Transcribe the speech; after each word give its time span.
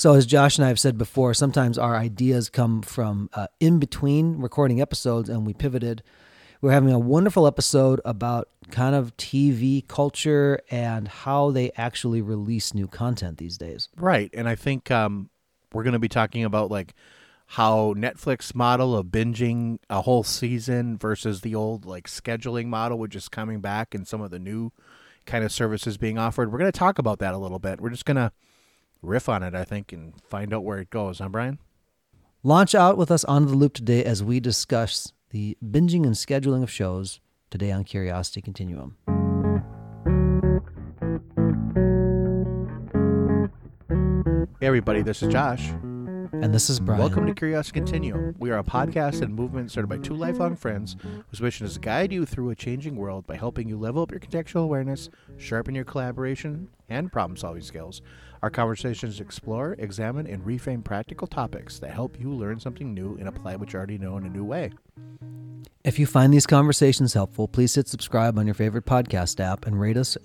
So, 0.00 0.14
as 0.14 0.24
Josh 0.24 0.56
and 0.56 0.64
I 0.64 0.68
have 0.68 0.80
said 0.80 0.96
before, 0.96 1.34
sometimes 1.34 1.76
our 1.76 1.94
ideas 1.94 2.48
come 2.48 2.80
from 2.80 3.28
uh, 3.34 3.48
in 3.60 3.78
between 3.78 4.38
recording 4.38 4.80
episodes 4.80 5.28
and 5.28 5.46
we 5.46 5.52
pivoted. 5.52 6.02
We're 6.62 6.72
having 6.72 6.90
a 6.90 6.98
wonderful 6.98 7.46
episode 7.46 8.00
about 8.02 8.48
kind 8.70 8.94
of 8.94 9.14
TV 9.18 9.86
culture 9.86 10.58
and 10.70 11.06
how 11.06 11.50
they 11.50 11.70
actually 11.76 12.22
release 12.22 12.72
new 12.72 12.86
content 12.86 13.36
these 13.36 13.58
days. 13.58 13.90
Right. 13.94 14.30
And 14.32 14.48
I 14.48 14.54
think 14.54 14.90
um, 14.90 15.28
we're 15.74 15.82
going 15.82 15.92
to 15.92 15.98
be 15.98 16.08
talking 16.08 16.44
about 16.44 16.70
like 16.70 16.94
how 17.48 17.92
Netflix 17.92 18.54
model 18.54 18.96
of 18.96 19.08
binging 19.08 19.80
a 19.90 20.00
whole 20.00 20.22
season 20.24 20.96
versus 20.96 21.42
the 21.42 21.54
old 21.54 21.84
like 21.84 22.06
scheduling 22.06 22.68
model, 22.68 22.98
which 22.98 23.14
is 23.14 23.28
coming 23.28 23.60
back 23.60 23.94
and 23.94 24.08
some 24.08 24.22
of 24.22 24.30
the 24.30 24.38
new 24.38 24.72
kind 25.26 25.44
of 25.44 25.52
services 25.52 25.98
being 25.98 26.16
offered. 26.16 26.50
We're 26.50 26.58
going 26.58 26.72
to 26.72 26.78
talk 26.78 26.98
about 26.98 27.18
that 27.18 27.34
a 27.34 27.38
little 27.38 27.58
bit. 27.58 27.82
We're 27.82 27.90
just 27.90 28.06
going 28.06 28.16
to 28.16 28.32
riff 29.02 29.28
on 29.28 29.42
it, 29.42 29.54
I 29.54 29.64
think, 29.64 29.92
and 29.92 30.12
find 30.22 30.52
out 30.52 30.64
where 30.64 30.78
it 30.78 30.90
goes, 30.90 31.18
huh, 31.18 31.28
Brian? 31.28 31.58
Launch 32.42 32.74
out 32.74 32.96
with 32.96 33.10
us 33.10 33.24
onto 33.24 33.48
the 33.48 33.56
loop 33.56 33.74
today 33.74 34.04
as 34.04 34.22
we 34.22 34.40
discuss 34.40 35.12
the 35.30 35.56
binging 35.64 36.04
and 36.04 36.14
scheduling 36.14 36.62
of 36.62 36.70
shows 36.70 37.20
today 37.50 37.70
on 37.70 37.84
Curiosity 37.84 38.40
Continuum. 38.40 38.96
Hey, 44.60 44.66
everybody, 44.66 45.02
this 45.02 45.22
is 45.22 45.32
Josh. 45.32 45.70
And 46.32 46.54
this 46.54 46.70
is 46.70 46.80
Brian. 46.80 47.00
Welcome 47.00 47.26
to 47.26 47.34
Curiosity 47.34 47.80
Continuum. 47.80 48.34
We 48.38 48.50
are 48.50 48.58
a 48.58 48.64
podcast 48.64 49.20
and 49.20 49.34
movement 49.34 49.70
started 49.70 49.88
by 49.88 49.98
two 49.98 50.14
lifelong 50.14 50.56
friends 50.56 50.96
whose 51.28 51.42
mission 51.42 51.66
is 51.66 51.74
to 51.74 51.80
guide 51.80 52.12
you 52.12 52.24
through 52.24 52.50
a 52.50 52.54
changing 52.54 52.96
world 52.96 53.26
by 53.26 53.36
helping 53.36 53.68
you 53.68 53.76
level 53.76 54.02
up 54.02 54.10
your 54.10 54.20
contextual 54.20 54.62
awareness, 54.62 55.10
sharpen 55.36 55.74
your 55.74 55.84
collaboration 55.84 56.68
and 56.88 57.12
problem 57.12 57.36
solving 57.36 57.62
skills. 57.62 58.00
Our 58.42 58.50
conversations 58.50 59.20
explore, 59.20 59.76
examine, 59.78 60.26
and 60.26 60.42
reframe 60.44 60.82
practical 60.82 61.26
topics 61.26 61.78
that 61.80 61.90
help 61.90 62.18
you 62.18 62.32
learn 62.32 62.58
something 62.58 62.94
new 62.94 63.16
and 63.18 63.28
apply 63.28 63.56
what 63.56 63.72
you 63.72 63.76
already 63.76 63.98
know 63.98 64.16
in 64.16 64.24
a 64.24 64.30
new 64.30 64.44
way. 64.44 64.70
If 65.84 65.98
you 65.98 66.06
find 66.06 66.32
these 66.32 66.46
conversations 66.46 67.14
helpful, 67.14 67.48
please 67.48 67.74
hit 67.74 67.88
subscribe 67.88 68.38
on 68.38 68.46
your 68.46 68.54
favorite 68.54 68.86
podcast 68.86 69.40
app 69.40 69.66
and 69.66 69.80
rate 69.80 69.96
us. 69.96 70.16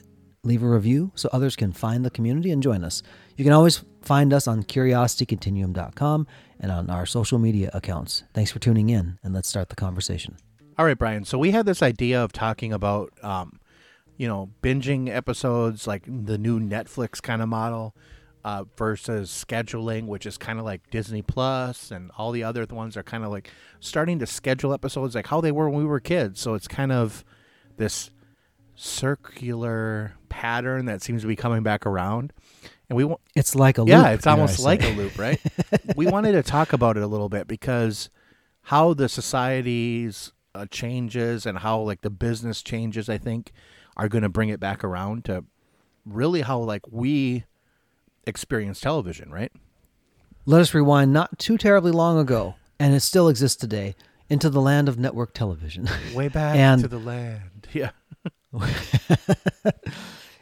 Leave 0.44 0.64
a 0.64 0.68
review 0.68 1.12
so 1.16 1.28
others 1.32 1.56
can 1.56 1.72
find 1.72 2.06
the 2.06 2.10
community 2.10 2.52
and 2.52 2.62
join 2.62 2.84
us. 2.84 3.02
You 3.36 3.44
can 3.44 3.54
always 3.54 3.84
find 4.02 4.32
us 4.32 4.48
on 4.48 4.64
curiositycontinuum.com 4.64 6.28
and 6.60 6.72
on 6.72 6.90
our 6.90 7.06
social 7.06 7.40
media 7.40 7.70
accounts. 7.74 8.24
Thanks 8.34 8.52
for 8.52 8.60
tuning 8.60 8.90
in, 8.90 9.18
and 9.24 9.34
let's 9.34 9.50
start 9.50 9.70
the 9.70 9.76
conversation. 9.76 10.38
All 10.78 10.86
right, 10.86 10.98
Brian. 10.98 11.26
So 11.26 11.38
we 11.38 11.52
had 11.52 11.66
this 11.66 11.82
idea 11.82 12.24
of 12.24 12.32
talking 12.32 12.72
about, 12.72 13.12
um, 13.24 13.60
you 14.18 14.28
know, 14.28 14.50
binging 14.62 15.10
episodes, 15.10 15.88
like 15.88 16.04
the 16.06 16.38
new 16.38 16.60
Netflix 16.60 17.22
kind 17.22 17.42
of 17.42 17.50
model, 17.50 17.96
uh, 18.44 18.64
versus 18.78 19.30
scheduling, 19.30 20.06
which 20.06 20.26
is 20.26 20.38
kind 20.38 20.60
of 20.60 20.66
like 20.66 20.90
Disney 20.92 21.22
Plus, 21.22 21.92
and 21.92 22.12
all 22.18 22.32
the 22.32 22.44
other 22.44 22.66
ones 22.70 22.96
are 22.96 23.04
kind 23.04 23.24
of 23.24 23.32
like 23.32 23.50
starting 23.80 24.20
to 24.20 24.26
schedule 24.26 24.74
episodes 24.74 25.16
like 25.16 25.28
how 25.28 25.42
they 25.42 25.52
were 25.52 25.70
when 25.70 25.80
we 25.80 25.86
were 25.86 26.00
kids. 26.00 26.40
So 26.40 26.54
it's 26.54 26.68
kind 26.68 26.92
of 26.92 27.26
this 27.78 28.12
circular 28.76 30.14
pattern 30.30 30.86
that 30.86 31.02
seems 31.02 31.22
to 31.22 31.28
be 31.28 31.36
coming 31.36 31.64
back 31.64 31.86
around. 31.86 32.34
And 32.90 32.98
we 32.98 33.04
want 33.04 33.22
It's 33.36 33.56
like 33.56 33.78
a 33.78 33.82
loop. 33.82 33.90
yeah, 33.90 34.10
it's 34.10 34.28
almost 34.28 34.60
like 34.60 34.84
a 34.84 34.90
loop, 34.90 35.18
right? 35.18 35.42
we 35.96 36.06
wanted 36.06 36.34
to 36.34 36.44
talk 36.44 36.72
about 36.74 36.98
it 36.98 37.04
a 37.04 37.08
little 37.08 37.30
bit 37.30 37.48
because 37.48 38.10
how 38.64 38.94
the 38.94 39.10
society's 39.10 40.34
uh, 40.54 40.66
changes 40.70 41.46
and 41.46 41.60
how 41.60 41.80
like 41.80 42.02
the 42.02 42.10
business 42.10 42.62
changes, 42.62 43.10
I 43.10 43.18
think, 43.18 43.52
are 43.98 44.08
going 44.08 44.24
to 44.24 44.30
bring 44.30 44.50
it 44.50 44.60
back 44.60 44.84
around 44.84 45.26
to 45.26 45.44
really 46.06 46.42
how 46.42 46.60
like 46.60 46.82
we 46.90 47.46
experience 48.28 48.80
television, 48.80 49.32
right? 49.32 49.52
Let 50.46 50.62
us 50.62 50.74
rewind 50.74 51.12
not 51.14 51.40
too 51.40 51.58
terribly 51.58 51.92
long 51.92 52.20
ago, 52.20 52.56
and 52.80 52.94
it 52.94 53.00
still 53.00 53.30
exists 53.30 53.58
today, 53.58 53.96
into 54.30 54.50
the 54.50 54.62
land 54.62 54.88
of 54.90 54.98
network 55.00 55.34
television. 55.34 55.88
Way 56.14 56.28
back 56.30 56.56
And- 56.56 56.82
to 56.82 56.88
the 56.88 57.00
land. 57.00 57.42
Yeah. 57.74 57.90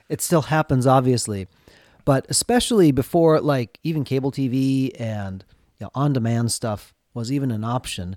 it 0.10 0.22
still 0.22 0.44
happens, 0.44 0.86
obviously, 0.86 1.48
but 2.06 2.26
especially 2.30 2.92
before 2.92 3.40
like 3.42 3.80
even 3.84 4.04
cable 4.04 4.32
TV 4.32 4.92
and 5.00 5.44
you 5.80 5.86
know, 5.86 5.90
on-demand 5.96 6.52
stuff 6.52 6.94
was 7.14 7.32
even 7.32 7.50
an 7.50 7.64
option. 7.64 8.16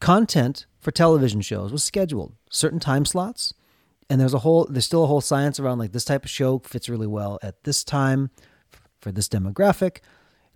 Content 0.00 0.66
for 0.80 0.90
television 0.92 1.40
shows 1.40 1.72
was 1.72 1.84
scheduled 1.84 2.34
certain 2.48 2.80
time 2.80 3.04
slots, 3.04 3.52
and 4.10 4.20
there's 4.20 4.34
a 4.34 4.38
whole 4.38 4.66
there's 4.66 4.84
still 4.84 5.04
a 5.04 5.06
whole 5.06 5.20
science 5.20 5.58
around 5.58 5.78
like 5.78 5.92
this 5.92 6.04
type 6.04 6.24
of 6.24 6.30
show 6.30 6.58
fits 6.60 6.88
really 6.88 7.06
well 7.06 7.38
at 7.42 7.64
this 7.64 7.84
time 7.84 8.30
for 9.00 9.12
this 9.12 9.28
demographic. 9.28 9.98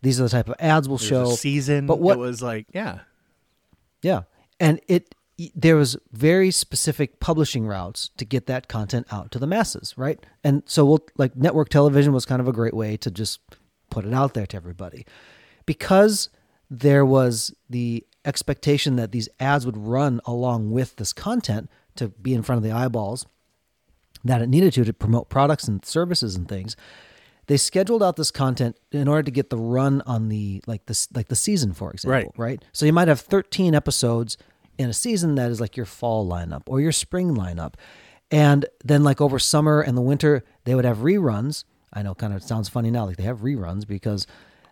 These 0.03 0.21
are 0.21 0.25
the 0.25 0.29
type 0.29 0.49
of 0.49 0.55
ads 0.59 0.89
we'll 0.89 0.99
There's 0.99 1.09
show. 1.09 1.31
season. 1.35 1.87
but 1.87 1.99
what 1.99 2.17
it 2.17 2.21
was 2.21 2.41
like, 2.43 2.67
yeah. 2.73 3.01
Yeah. 4.03 4.23
And 4.61 4.81
it 4.89 5.15
there 5.55 5.77
was 5.77 5.97
very 6.11 6.51
specific 6.51 7.21
publishing 7.21 7.67
routes 7.67 8.11
to 8.17 8.25
get 8.25 8.47
that 8.47 8.67
content 8.67 9.07
out 9.13 9.31
to 9.31 9.39
the 9.39 9.47
masses, 9.47 9.95
right? 9.97 10.25
And 10.43 10.63
so 10.67 10.85
we'll 10.85 11.07
like 11.17 11.37
network 11.37 11.69
television 11.69 12.13
was 12.13 12.25
kind 12.27 12.41
of 12.41 12.49
a 12.49 12.53
great 12.53 12.75
way 12.75 12.97
to 12.97 13.11
just 13.11 13.41
put 13.91 14.05
it 14.05 14.13
out 14.13 14.35
there 14.35 14.47
to 14.47 14.57
everybody. 14.57 15.07
Because 15.65 16.29
there 16.71 17.05
was 17.07 17.55
the 17.71 18.05
expectation 18.25 18.97
that 18.97 19.13
these 19.13 19.29
ads 19.39 19.65
would 19.65 19.77
run 19.77 20.21
along 20.25 20.73
with 20.73 20.97
this 20.97 21.13
content 21.13 21.71
to 21.97 22.09
be 22.09 22.35
in 22.35 22.43
front 22.43 22.59
of 22.59 22.63
the 22.63 22.73
eyeballs 22.73 23.27
that 24.25 24.43
it 24.43 24.49
needed 24.49 24.73
to 24.75 24.85
to 24.85 24.93
promote 24.93 25.29
products 25.29 25.69
and 25.69 25.85
services 25.85 26.35
and 26.37 26.49
things 26.49 26.77
they 27.47 27.57
scheduled 27.57 28.03
out 28.03 28.17
this 28.17 28.31
content 28.31 28.77
in 28.93 29.09
order 29.09 29.23
to 29.23 29.31
get 29.31 29.49
the 29.49 29.57
run 29.57 30.03
on 30.07 30.29
the 30.29 30.63
like 30.67 30.85
this 30.87 31.09
like 31.15 31.29
the 31.29 31.37
season 31.37 31.73
for 31.73 31.91
example 31.93 32.33
Right. 32.37 32.53
right 32.53 32.65
so 32.73 32.85
you 32.87 32.93
might 32.93 33.09
have 33.09 33.21
13 33.21 33.75
episodes 33.75 34.37
in 34.77 34.89
a 34.91 34.93
season 34.93 35.35
that 35.37 35.51
is 35.51 35.61
like 35.61 35.77
your 35.77 35.87
fall 35.87 36.29
lineup 36.29 36.63
or 36.67 36.81
your 36.81 36.93
spring 36.93 37.35
lineup 37.35 37.75
and 38.31 38.67
then 38.85 39.03
like 39.03 39.21
over 39.21 39.39
summer 39.39 39.81
and 39.81 39.97
the 39.97 40.03
winter 40.03 40.45
they 40.65 40.75
would 40.75 40.85
have 40.85 40.99
reruns 40.99 41.65
i 41.93 42.03
know 42.03 42.15
kind 42.15 42.33
of 42.35 42.43
sounds 42.43 42.69
funny 42.69 42.91
now 42.91 43.07
like 43.07 43.17
they 43.17 43.23
have 43.25 43.39
reruns 43.41 43.87
because 43.87 44.27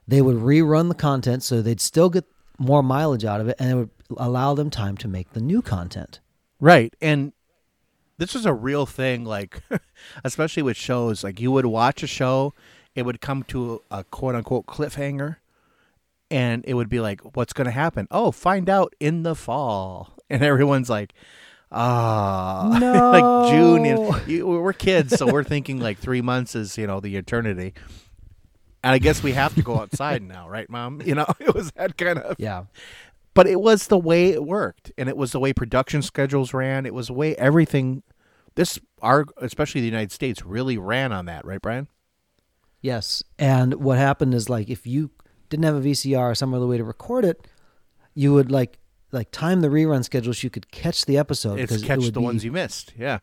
they 0.06 0.20
would 0.20 0.36
rerun 0.36 0.88
the 0.88 0.94
content 0.94 1.42
so 1.42 1.62
they'd 1.62 1.80
still 1.80 2.10
get 2.10 2.24
more 2.58 2.82
mileage 2.82 3.24
out 3.24 3.40
of 3.40 3.48
it 3.48 3.56
and 3.58 3.70
it 3.70 3.74
would 3.74 3.90
allow 4.18 4.54
them 4.54 4.70
time 4.70 4.96
to 4.96 5.08
make 5.08 5.30
the 5.32 5.40
new 5.40 5.62
content 5.62 6.20
Right. 6.58 6.94
And 7.02 7.34
this 8.18 8.34
was 8.34 8.46
a 8.46 8.54
real 8.54 8.86
thing, 8.86 9.24
like, 9.24 9.62
especially 10.24 10.62
with 10.62 10.76
shows. 10.76 11.22
Like, 11.22 11.40
you 11.40 11.50
would 11.52 11.66
watch 11.66 12.02
a 12.02 12.06
show, 12.06 12.54
it 12.94 13.04
would 13.04 13.20
come 13.20 13.42
to 13.44 13.82
a 13.90 14.04
quote 14.04 14.34
unquote 14.34 14.66
cliffhanger, 14.66 15.36
and 16.30 16.64
it 16.66 16.74
would 16.74 16.88
be 16.88 17.00
like, 17.00 17.36
what's 17.36 17.52
going 17.52 17.66
to 17.66 17.70
happen? 17.70 18.08
Oh, 18.10 18.30
find 18.30 18.68
out 18.68 18.94
in 19.00 19.22
the 19.22 19.34
fall. 19.34 20.12
And 20.28 20.42
everyone's 20.42 20.90
like, 20.90 21.14
ah, 21.70 22.66
like 22.72 23.52
June. 23.52 23.84
Know, 23.84 24.20
you, 24.26 24.44
we're 24.44 24.72
kids, 24.72 25.16
so 25.16 25.32
we're 25.32 25.44
thinking 25.44 25.78
like 25.78 25.98
three 25.98 26.20
months 26.20 26.56
is, 26.56 26.76
you 26.76 26.84
know, 26.88 26.98
the 26.98 27.14
eternity. 27.14 27.74
And 28.82 28.92
I 28.92 28.98
guess 28.98 29.22
we 29.22 29.32
have 29.32 29.54
to 29.54 29.62
go 29.62 29.78
outside 29.78 30.24
now, 30.24 30.48
right, 30.48 30.68
Mom? 30.68 31.00
You 31.00 31.14
know, 31.14 31.26
it 31.38 31.54
was 31.54 31.70
that 31.76 31.96
kind 31.96 32.18
of 32.18 32.34
yeah 32.40 32.64
but 33.36 33.46
it 33.46 33.60
was 33.60 33.86
the 33.86 33.98
way 33.98 34.30
it 34.30 34.44
worked 34.44 34.90
and 34.98 35.08
it 35.08 35.16
was 35.16 35.30
the 35.32 35.38
way 35.40 35.52
production 35.52 36.02
schedules 36.02 36.52
ran 36.52 36.84
it 36.86 36.92
was 36.94 37.06
the 37.06 37.12
way 37.12 37.36
everything 37.36 38.02
this 38.56 38.78
our 39.02 39.24
especially 39.40 39.80
the 39.80 39.86
united 39.86 40.10
states 40.10 40.44
really 40.44 40.76
ran 40.76 41.12
on 41.12 41.26
that 41.26 41.44
right 41.44 41.62
brian 41.62 41.86
Yes. 42.82 43.24
And 43.38 43.74
what 43.74 43.98
happened 43.98 44.32
is 44.34 44.48
like 44.48 44.68
if 44.68 44.86
you 44.86 45.10
didn't 45.48 45.64
have 45.64 45.74
a 45.76 45.80
VCR 45.80 46.30
or 46.30 46.34
some 46.36 46.54
other 46.54 46.66
way 46.66 46.76
to 46.78 46.84
record 46.84 47.24
it, 47.24 47.48
you 48.14 48.32
would 48.34 48.50
like 48.52 48.78
like 49.12 49.30
time 49.32 49.60
the 49.60 49.68
rerun 49.68 50.04
schedule 50.04 50.32
so 50.34 50.44
you 50.44 50.50
could 50.50 50.70
catch 50.70 51.04
the 51.06 51.18
episode. 51.18 51.58
it's 51.58 51.72
because 51.72 51.82
it 51.82 51.86
catch 51.86 51.98
would 52.00 52.14
the 52.14 52.20
be- 52.20 52.24
ones 52.24 52.44
you 52.44 52.52
missed 52.52 52.92
yeah 52.96 53.18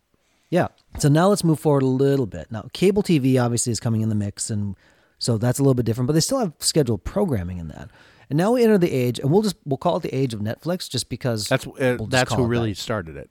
Yeah. 0.50 0.68
So 1.00 1.08
now 1.08 1.28
let's 1.30 1.44
move 1.44 1.60
forward 1.60 1.84
a 1.84 1.88
little 1.88 2.26
bit. 2.26 2.52
Now 2.52 2.66
cable 2.74 3.04
TV 3.04 3.42
obviously 3.42 3.72
is 3.72 3.80
coming 3.80 4.02
in 4.02 4.10
the 4.10 4.16
mix 4.16 4.50
and 4.50 4.76
so 5.20 5.38
that's 5.38 5.60
a 5.60 5.62
little 5.64 5.76
bit 5.76 5.86
different, 5.86 6.08
but 6.08 6.14
they 6.14 6.20
still 6.20 6.40
have 6.40 6.54
scheduled 6.60 7.06
programming 7.06 7.58
in 7.60 7.70
that. 7.70 7.90
And 8.34 8.40
now 8.40 8.54
we 8.54 8.64
enter 8.64 8.80
the 8.80 8.92
age 8.92 9.20
and 9.20 9.30
we'll 9.30 9.44
just 9.44 9.58
we'll 9.64 9.78
call 9.78 9.98
it 9.98 10.02
the 10.02 10.16
age 10.16 10.34
of 10.34 10.40
Netflix 10.40 10.90
just 10.90 11.08
because 11.08 11.48
that's 11.48 11.68
uh, 11.68 11.98
just 12.00 12.10
that's 12.10 12.34
who 12.34 12.46
really 12.48 12.72
that. 12.72 12.80
started 12.80 13.16
it 13.16 13.30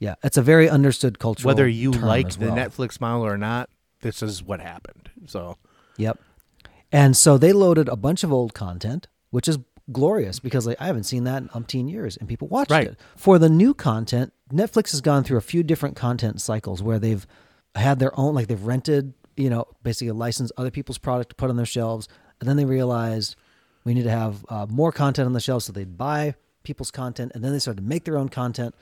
Yeah, 0.00 0.16
it's 0.22 0.36
a 0.36 0.42
very 0.42 0.68
understood 0.68 1.18
cultural 1.18 1.46
whether 1.48 1.66
you 1.66 1.92
like 1.92 2.32
the 2.32 2.48
well. 2.48 2.54
netflix 2.56 3.00
model 3.00 3.24
or 3.24 3.38
not 3.38 3.70
this 4.02 4.22
is 4.22 4.42
what 4.42 4.60
happened 4.60 5.08
so 5.24 5.56
Yep. 5.96 6.18
And 6.92 7.16
so 7.16 7.38
they 7.38 7.54
loaded 7.54 7.88
a 7.88 7.96
bunch 7.96 8.22
of 8.22 8.30
old 8.30 8.52
content, 8.52 9.08
which 9.30 9.48
is 9.48 9.56
glorious 9.90 10.40
because 10.40 10.66
like 10.66 10.76
I 10.78 10.84
haven't 10.84 11.04
seen 11.04 11.24
that 11.24 11.40
in 11.42 11.48
umpteen 11.48 11.90
years 11.90 12.18
and 12.18 12.28
people 12.28 12.48
watched 12.48 12.70
Right. 12.70 12.88
it. 12.88 12.98
For 13.16 13.38
the 13.38 13.48
new 13.48 13.72
content, 13.72 14.34
Netflix 14.52 14.90
has 14.90 15.00
gone 15.00 15.24
through 15.24 15.38
a 15.38 15.40
few 15.40 15.62
different 15.62 15.96
content 15.96 16.42
cycles 16.42 16.82
where 16.82 16.98
they've 16.98 17.26
had 17.74 17.98
their 17.98 18.12
own 18.20 18.34
like 18.34 18.48
they've 18.48 18.62
rented, 18.62 19.14
you 19.38 19.48
know, 19.48 19.64
basically 19.82 20.10
licensed 20.12 20.52
other 20.58 20.70
people's 20.70 20.98
product 20.98 21.30
to 21.30 21.34
put 21.34 21.48
on 21.48 21.56
their 21.56 21.64
shelves, 21.64 22.08
and 22.40 22.46
then 22.48 22.58
they 22.58 22.66
realized 22.66 23.34
we 23.88 23.94
need 23.94 24.04
to 24.04 24.10
have 24.10 24.44
uh, 24.48 24.66
more 24.68 24.92
content 24.92 25.26
on 25.26 25.32
the 25.32 25.40
shelves, 25.40 25.64
so 25.64 25.72
they'd 25.72 25.96
buy 25.98 26.34
people's 26.62 26.90
content, 26.90 27.32
and 27.34 27.42
then 27.42 27.52
they 27.52 27.58
started 27.58 27.80
to 27.80 27.86
make 27.88 28.04
their 28.04 28.16
own 28.18 28.28
content. 28.28 28.74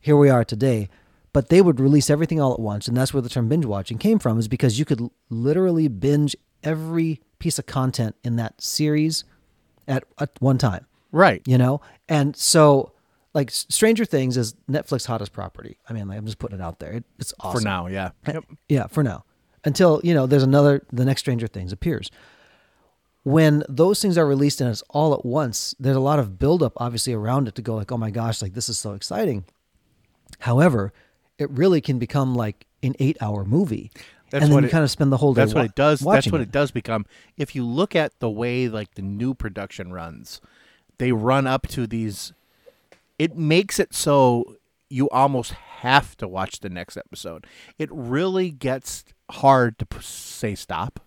Here 0.00 0.16
we 0.16 0.30
are 0.30 0.44
today. 0.44 0.88
But 1.32 1.48
they 1.48 1.60
would 1.60 1.80
release 1.80 2.10
everything 2.10 2.40
all 2.40 2.52
at 2.54 2.60
once, 2.60 2.86
and 2.88 2.96
that's 2.96 3.12
where 3.12 3.20
the 3.20 3.28
term 3.28 3.48
binge 3.48 3.64
watching 3.66 3.98
came 3.98 4.18
from, 4.18 4.38
is 4.38 4.48
because 4.48 4.78
you 4.78 4.84
could 4.84 5.10
literally 5.30 5.88
binge 5.88 6.36
every 6.62 7.20
piece 7.40 7.58
of 7.58 7.66
content 7.66 8.14
in 8.24 8.36
that 8.36 8.60
series 8.62 9.24
at, 9.86 10.04
at 10.18 10.30
one 10.40 10.56
time 10.58 10.86
Right. 11.12 11.42
you 11.46 11.58
know 11.58 11.82
and 12.08 12.34
so 12.34 12.92
like 13.34 13.50
stranger 13.50 14.06
things 14.06 14.38
is 14.38 14.54
netflix 14.70 15.04
hottest 15.06 15.32
property 15.34 15.76
i 15.88 15.92
mean 15.92 16.08
like, 16.08 16.16
i'm 16.16 16.24
just 16.24 16.38
putting 16.38 16.58
it 16.58 16.62
out 16.62 16.78
there 16.78 16.92
it, 16.92 17.04
it's 17.18 17.34
awesome 17.40 17.60
For 17.60 17.64
now, 17.64 17.86
yeah. 17.88 18.10
Yep. 18.26 18.44
yeah 18.70 18.86
for 18.86 19.02
now 19.02 19.24
until 19.64 20.00
you 20.02 20.14
know 20.14 20.26
there's 20.26 20.42
another 20.42 20.86
the 20.90 21.04
next 21.04 21.20
stranger 21.20 21.46
things 21.46 21.70
appears 21.70 22.10
when 23.24 23.64
those 23.68 24.00
things 24.00 24.16
are 24.16 24.26
released 24.26 24.60
and 24.60 24.70
it's 24.70 24.82
all 24.90 25.12
at 25.14 25.24
once 25.24 25.74
there's 25.80 25.96
a 25.96 26.00
lot 26.00 26.18
of 26.18 26.38
buildup 26.38 26.72
obviously 26.76 27.12
around 27.12 27.48
it 27.48 27.54
to 27.54 27.62
go 27.62 27.74
like 27.74 27.90
oh 27.90 27.96
my 27.98 28.10
gosh 28.10 28.40
like 28.42 28.54
this 28.54 28.68
is 28.68 28.78
so 28.78 28.92
exciting 28.92 29.44
however 30.40 30.92
it 31.38 31.50
really 31.50 31.80
can 31.80 31.98
become 31.98 32.34
like 32.34 32.66
an 32.82 32.94
eight 32.98 33.16
hour 33.20 33.44
movie 33.44 33.90
That's 34.30 34.44
and 34.44 34.52
then 34.52 34.62
you 34.62 34.68
it- 34.68 34.72
kind 34.72 34.84
of 34.84 34.90
spend 34.90 35.10
the 35.10 35.16
whole 35.16 35.34
day 35.34 35.40
That's 35.42 35.54
what 35.54 35.64
it 35.64 35.74
does. 35.74 36.00
That's 36.00 36.30
what 36.30 36.40
it 36.40 36.52
does 36.52 36.70
become. 36.70 37.06
If 37.36 37.54
you 37.54 37.64
look 37.64 37.96
at 37.96 38.18
the 38.20 38.28
way 38.30 38.68
like 38.68 38.94
the 38.94 39.02
new 39.02 39.32
production 39.34 39.92
runs, 39.92 40.40
they 40.98 41.12
run 41.12 41.46
up 41.46 41.66
to 41.68 41.86
these. 41.86 42.32
It 43.18 43.36
makes 43.36 43.78
it 43.80 43.94
so 43.94 44.56
you 44.90 45.08
almost 45.10 45.52
have 45.52 46.16
to 46.18 46.28
watch 46.28 46.60
the 46.60 46.68
next 46.68 46.96
episode. 46.96 47.46
It 47.78 47.88
really 47.92 48.50
gets 48.50 49.04
hard 49.30 49.78
to 49.78 49.86
p- 49.86 49.98
say 50.02 50.54
stop. 50.54 51.00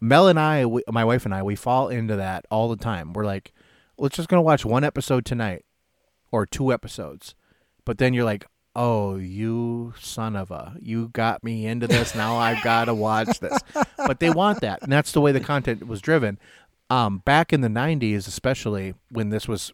Mel 0.00 0.28
and 0.28 0.38
I, 0.38 0.66
we, 0.66 0.82
my 0.90 1.04
wife 1.04 1.24
and 1.24 1.34
I, 1.34 1.42
we 1.42 1.56
fall 1.56 1.88
into 1.88 2.16
that 2.16 2.44
all 2.50 2.68
the 2.68 2.76
time. 2.76 3.12
We're 3.12 3.24
like, 3.24 3.52
let's 3.98 4.16
just 4.16 4.28
gonna 4.28 4.42
watch 4.42 4.64
one 4.64 4.84
episode 4.84 5.24
tonight, 5.24 5.64
or 6.30 6.46
two 6.46 6.72
episodes, 6.72 7.34
but 7.84 7.98
then 7.98 8.14
you're 8.14 8.24
like, 8.24 8.46
oh, 8.74 9.16
you 9.16 9.94
son 9.98 10.36
of 10.36 10.50
a, 10.50 10.76
you 10.80 11.08
got 11.08 11.42
me 11.42 11.66
into 11.66 11.86
this. 11.86 12.14
Now 12.14 12.36
I've 12.36 12.62
got 12.62 12.84
to 12.84 12.94
watch 12.94 13.40
this. 13.40 13.58
But 14.06 14.20
they 14.20 14.30
want 14.30 14.60
that, 14.60 14.82
and 14.82 14.92
that's 14.92 15.10
the 15.10 15.20
way 15.20 15.32
the 15.32 15.40
content 15.40 15.88
was 15.88 16.00
driven. 16.00 16.38
Um, 16.90 17.22
back 17.24 17.52
in 17.52 17.62
the 17.62 17.68
'90s, 17.68 18.28
especially 18.28 18.94
when 19.10 19.30
this 19.30 19.48
was 19.48 19.72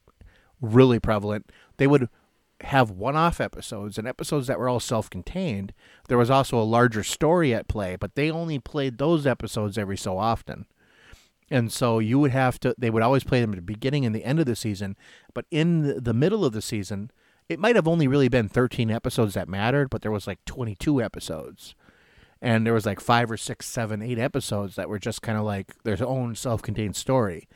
really 0.63 0.99
prevalent, 0.99 1.53
they 1.77 1.87
would 1.87 2.09
have 2.63 2.91
one-off 2.91 3.41
episodes 3.41 3.99
and 3.99 4.07
episodes 4.07 4.47
that 4.47 4.59
were 4.59 4.69
all 4.69 4.81
self-contained. 4.81 5.73
There 6.09 6.19
was 6.19 6.31
also 6.31 6.59
a 6.59 6.63
larger 6.63 7.03
story 7.03 7.55
at 7.55 7.69
play, 7.69 7.97
but 7.97 8.15
they 8.15 8.31
only 8.31 8.59
played 8.59 8.99
those 8.99 9.27
episodes 9.27 9.77
every 9.79 9.97
so 9.97 10.19
often. 10.19 10.67
And 11.51 11.71
so 11.71 11.99
you 11.99 12.19
would 12.19 12.31
have 12.31 12.59
to 12.61 12.75
they 12.79 12.89
would 12.89 13.03
always 13.03 13.25
play 13.25 13.41
them 13.41 13.53
at 13.53 13.57
the 13.57 13.63
beginning 13.63 14.07
and 14.07 14.15
the 14.15 14.25
end 14.25 14.41
of 14.41 14.47
the 14.47 14.57
season, 14.57 14.97
but 15.35 15.45
in 15.51 16.03
the- 16.03 16.15
middle 16.15 16.45
of 16.45 16.53
the 16.55 16.63
season, 16.63 17.11
it 17.49 17.59
might 17.59 17.77
have 17.77 17.89
only 17.89 18.09
really 18.09 18.29
been 18.29 18.49
13 18.49 18.91
episodes 18.91 19.35
that 19.35 19.49
mattered, 19.49 19.91
but 19.91 20.01
there 20.01 20.11
was 20.11 20.27
like 20.27 20.43
22 20.47 21.03
episodes. 21.03 21.75
And 22.41 22.65
there 22.67 22.73
was 22.73 22.87
like 22.87 23.01
5 23.01 23.31
or 23.31 23.37
six, 23.37 23.67
seven, 23.67 24.01
eight 24.03 24.19
episodes 24.19 24.77
that 24.77 24.89
were 24.89 24.99
just 24.99 25.21
kind 25.21 25.37
of 25.37 25.45
like 25.45 25.83
their 25.85 25.97
own 26.05 26.35
self-contained 26.35 26.97
story. 26.97 27.49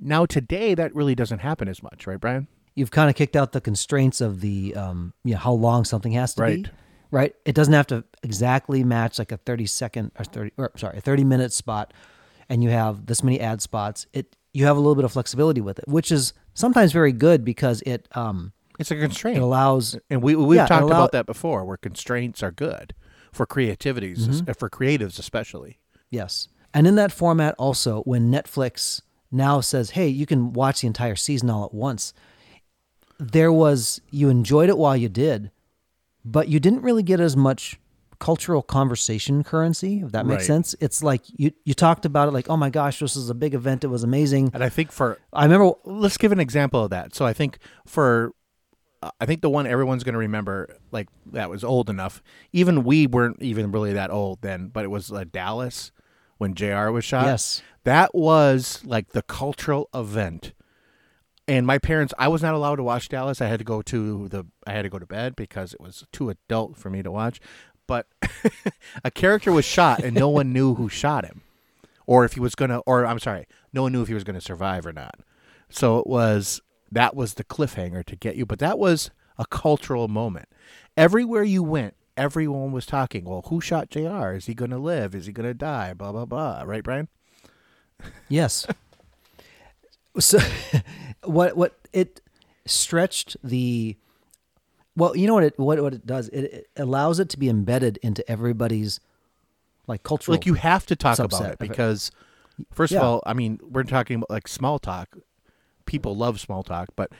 Now 0.00 0.26
today 0.26 0.74
that 0.74 0.94
really 0.94 1.14
doesn't 1.14 1.38
happen 1.38 1.68
as 1.68 1.82
much, 1.82 2.06
right, 2.06 2.20
Brian? 2.20 2.48
You've 2.78 2.90
kind 2.90 3.10
of 3.10 3.16
kicked 3.16 3.36
out 3.36 3.52
the 3.52 3.60
constraints 3.60 4.20
of 4.20 4.40
the 4.40 4.74
um 4.74 5.12
you 5.24 5.32
know 5.34 5.38
how 5.40 5.52
long 5.52 5.84
something 5.84 6.12
has 6.12 6.34
to 6.34 6.42
Right. 6.42 6.62
be 6.64 6.70
right 7.10 7.34
it 7.44 7.54
doesn't 7.54 7.74
have 7.74 7.86
to 7.88 8.04
exactly 8.22 8.84
match 8.84 9.18
like 9.18 9.32
a 9.32 9.36
30 9.38 9.66
second 9.66 10.12
or 10.18 10.24
30 10.24 10.52
or 10.56 10.70
sorry 10.76 10.98
a 10.98 11.00
30 11.00 11.24
minute 11.24 11.52
spot 11.52 11.92
and 12.48 12.62
you 12.62 12.70
have 12.70 13.06
this 13.06 13.22
many 13.22 13.40
ad 13.40 13.60
spots 13.62 14.06
it 14.12 14.36
you 14.52 14.64
have 14.64 14.76
a 14.76 14.80
little 14.80 14.94
bit 14.94 15.04
of 15.04 15.12
flexibility 15.12 15.60
with 15.60 15.78
it 15.78 15.86
which 15.88 16.10
is 16.12 16.32
sometimes 16.54 16.92
very 16.92 17.12
good 17.12 17.44
because 17.44 17.82
it 17.82 18.08
um 18.12 18.52
It's 18.78 18.90
a 18.90 18.96
constraint. 18.96 19.36
it 19.38 19.42
allows 19.42 19.96
And 20.10 20.22
we 20.22 20.34
we've 20.36 20.56
Yeah, 20.56 20.66
talked 20.66 20.84
allow- 20.84 20.96
about 21.02 21.12
that 21.12 21.26
before, 21.26 21.64
where 21.64 21.76
constraints 21.76 22.42
are 22.42 22.52
good 22.52 22.94
for 23.32 23.44
creativities, 23.46 24.26
Mm-hmm. 24.28 24.50
uh, 24.50 24.54
for 24.54 24.68
creatives 24.70 25.18
especially. 25.18 25.78
Yes. 26.10 26.48
And 26.74 26.86
in 26.86 26.94
that 26.96 27.12
format, 27.12 27.54
also, 27.58 28.02
when 28.02 28.30
Netflix 28.30 29.02
now 29.30 29.60
says, 29.60 29.90
hey, 29.90 30.08
you 30.08 30.26
can 30.26 30.52
watch 30.54 30.80
the 30.80 30.86
entire 30.86 31.16
season 31.16 31.50
all 31.50 31.64
at 31.64 31.74
once, 31.74 32.12
there 33.18 33.52
was, 33.52 34.00
you 34.10 34.28
enjoyed 34.28 34.68
it 34.68 34.78
while 34.78 34.96
you 34.96 35.08
did, 35.08 35.50
but 36.24 36.48
you 36.48 36.60
didn't 36.60 36.82
really 36.82 37.02
get 37.02 37.20
as 37.20 37.36
much 37.36 37.78
cultural 38.20 38.62
conversation 38.62 39.44
currency, 39.44 40.00
if 40.04 40.10
that 40.12 40.26
makes 40.26 40.40
Right. 40.42 40.46
sense. 40.46 40.74
It's 40.80 41.02
like 41.02 41.22
you, 41.28 41.52
you 41.64 41.74
talked 41.74 42.04
about 42.04 42.26
it 42.28 42.32
like, 42.32 42.50
oh 42.50 42.56
my 42.56 42.68
gosh, 42.70 42.98
this 42.98 43.14
is 43.16 43.30
a 43.30 43.34
big 43.34 43.54
event. 43.54 43.84
It 43.84 43.88
was 43.88 44.02
amazing. 44.02 44.50
And 44.54 44.62
I 44.64 44.68
think 44.68 44.90
for 44.90 45.18
I 45.32 45.44
remember, 45.44 45.72
let's 45.84 46.16
give 46.16 46.32
an 46.32 46.40
example 46.40 46.82
of 46.84 46.90
that. 46.90 47.14
So 47.14 47.24
I 47.24 47.32
think 47.32 47.58
for 47.86 48.32
uh, 49.02 49.10
I 49.20 49.26
think 49.26 49.40
the 49.42 49.50
one 49.50 49.66
everyone's 49.68 50.02
going 50.02 50.14
to 50.14 50.18
remember 50.18 50.76
like 50.90 51.08
that 51.26 51.48
was 51.48 51.62
old 51.62 51.88
enough. 51.88 52.20
Even 52.52 52.82
we 52.82 53.06
weren't 53.06 53.40
even 53.40 53.70
really 53.70 53.92
that 53.92 54.10
old 54.10 54.42
then, 54.42 54.66
but 54.68 54.84
it 54.84 54.88
was 54.88 55.12
uh, 55.12 55.24
Dallas 55.30 55.92
when 56.38 56.54
JR 56.54 56.90
was 56.90 57.04
shot. 57.04 57.26
Yes. 57.26 57.62
That 57.84 58.12
was 58.16 58.82
like 58.84 59.10
the 59.12 59.22
cultural 59.22 59.88
event. 59.94 60.52
And 61.48 61.66
my 61.66 61.78
parents, 61.78 62.12
I 62.18 62.28
was 62.28 62.42
not 62.42 62.52
allowed 62.54 62.76
to 62.76 62.82
watch 62.82 63.08
Dallas. 63.08 63.40
I 63.40 63.46
had 63.46 63.58
to 63.58 63.64
go 63.64 63.80
to 63.80 64.28
the, 64.28 64.44
I 64.66 64.72
had 64.72 64.82
to 64.82 64.90
go 64.90 64.98
to 64.98 65.06
bed 65.06 65.34
because 65.34 65.72
it 65.72 65.80
was 65.80 66.04
too 66.12 66.28
adult 66.28 66.76
for 66.76 66.90
me 66.90 67.02
to 67.02 67.10
watch. 67.10 67.40
But 67.86 68.06
a 69.04 69.10
character 69.10 69.50
was 69.50 69.64
shot, 69.64 70.04
and 70.04 70.14
no 70.14 70.28
one 70.28 70.52
knew 70.52 70.74
who 70.74 70.90
shot 70.90 71.24
him, 71.24 71.40
or 72.06 72.26
if 72.26 72.34
he 72.34 72.40
was 72.40 72.54
gonna, 72.54 72.80
or 72.80 73.06
I'm 73.06 73.18
sorry, 73.18 73.46
no 73.72 73.82
one 73.82 73.92
knew 73.92 74.02
if 74.02 74.08
he 74.08 74.14
was 74.14 74.24
gonna 74.24 74.42
survive 74.42 74.86
or 74.86 74.92
not. 74.92 75.20
So 75.70 75.98
it 75.98 76.06
was 76.06 76.60
that 76.92 77.16
was 77.16 77.34
the 77.34 77.44
cliffhanger 77.44 78.04
to 78.04 78.14
get 78.14 78.36
you. 78.36 78.44
But 78.44 78.58
that 78.58 78.78
was 78.78 79.10
a 79.38 79.46
cultural 79.46 80.06
moment. 80.06 80.50
Everywhere 80.98 81.44
you 81.44 81.62
went, 81.62 81.94
everyone 82.14 82.72
was 82.72 82.84
talking. 82.84 83.24
Well, 83.24 83.46
who 83.48 83.60
shot 83.62 83.88
Jr? 83.88 84.32
Is 84.32 84.46
he 84.46 84.54
gonna 84.54 84.78
live? 84.78 85.14
Is 85.14 85.24
he 85.24 85.32
gonna 85.32 85.54
die? 85.54 85.94
Blah 85.94 86.12
blah 86.12 86.26
blah. 86.26 86.62
Right, 86.66 86.84
Brian? 86.84 87.08
Yes. 88.28 88.66
so 90.18 90.38
what 91.24 91.56
what 91.56 91.78
it 91.92 92.20
stretched 92.66 93.36
the 93.42 93.96
well, 94.96 95.16
you 95.16 95.26
know 95.26 95.34
what 95.34 95.44
it 95.44 95.58
what 95.58 95.80
what 95.80 95.94
it 95.94 96.06
does? 96.06 96.28
It, 96.30 96.40
it 96.44 96.70
allows 96.76 97.20
it 97.20 97.28
to 97.30 97.38
be 97.38 97.48
embedded 97.48 97.98
into 98.02 98.28
everybody's 98.30 99.00
like 99.86 100.02
cultural 100.02 100.34
like 100.36 100.44
you 100.46 100.54
have 100.54 100.84
to 100.86 100.96
talk 100.96 101.18
about 101.18 101.40
it 101.42 101.46
of 101.46 101.52
it. 101.52 101.58
because 101.60 102.10
first 102.72 102.92
Yeah. 102.92 102.98
of 102.98 103.04
all 103.04 103.22
i 103.24 103.32
mean 103.32 103.58
we're 103.62 103.84
talking 103.84 104.16
about 104.16 104.28
like 104.28 104.46
small 104.48 104.78
talk 104.78 105.16
people 105.86 106.14
love 106.14 106.40
small 106.40 106.62
talk 106.62 106.88
but 106.96 107.10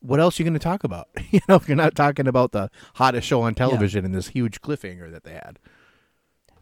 what 0.00 0.20
else 0.20 0.38
are 0.38 0.42
you 0.42 0.44
going 0.44 0.52
to 0.58 0.62
talk 0.62 0.84
about 0.84 1.08
you 1.30 1.40
know 1.48 1.56
if 1.56 1.66
you're 1.66 1.76
not 1.76 1.96
talking 1.96 2.28
about 2.28 2.52
the 2.52 2.70
hottest 2.96 3.26
show 3.26 3.42
on 3.42 3.54
television 3.54 4.04
and 4.04 4.14
this 4.14 4.28
huge 4.28 4.60
cliffhanger 4.60 5.10
that 5.10 5.24
they 5.24 5.32
had 5.32 5.58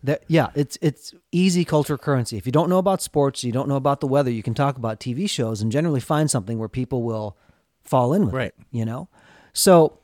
That 0.05 0.25
yeah, 0.27 0.49
it's 0.55 0.77
it's 0.83 1.15
easy 1.31 1.65
culture 1.65 1.97
currency. 1.97 2.37
If 2.37 2.45
you 2.47 2.53
don't 2.53 2.69
know 2.69 2.79
about 2.79 3.01
sports, 3.03 3.45
you 3.45 3.53
don't 3.53 3.69
know 3.69 3.77
about 3.77 4.01
the 4.01 4.09
weather, 4.09 4.31
you 4.31 4.43
can 4.43 4.55
talk 4.55 4.77
about 4.77 4.99
TV 4.99 5.31
shows 5.31 5.63
and 5.63 5.71
generally 5.71 6.01
find 6.01 6.29
something 6.31 6.59
where 6.59 6.69
people 6.69 7.03
will 7.05 7.37
fall 7.83 8.13
in 8.13 8.25
with 8.27 8.35
Right. 8.35 8.47
it. 8.47 8.55
You 8.73 8.85
know, 8.85 9.09
so 9.53 9.99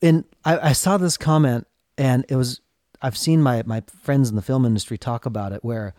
and 0.00 0.24
I, 0.44 0.68
I 0.70 0.72
saw 0.72 0.98
this 0.98 1.16
comment 1.16 1.66
and 1.98 2.24
it 2.28 2.36
was 2.36 2.60
I've 3.02 3.16
seen 3.18 3.42
my 3.42 3.62
my 3.66 3.82
friends 4.02 4.30
in 4.30 4.36
the 4.36 4.42
film 4.42 4.64
industry 4.64 4.96
talk 4.98 5.26
about 5.26 5.52
it 5.52 5.64
where 5.64 5.94